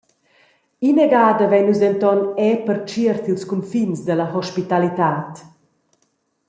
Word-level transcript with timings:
Ina 0.89 1.05
gada 1.13 1.45
vein 1.51 1.65
nus 1.67 1.81
denton 1.83 2.19
era 2.47 2.63
pertschiert 2.67 3.23
ils 3.31 3.43
cunfins 3.49 3.99
dalla 4.07 4.27
hospitalitad. 4.37 5.33